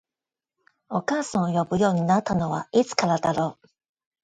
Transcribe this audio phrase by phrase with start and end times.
[0.89, 3.69] お母さんと呼ぶようになったのはいつからだろう？